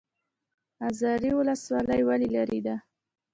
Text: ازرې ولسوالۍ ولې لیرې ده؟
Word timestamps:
ازرې 0.87 1.31
ولسوالۍ 1.39 2.01
ولې 2.07 2.27
لیرې 2.33 2.59
ده؟ 2.65 2.75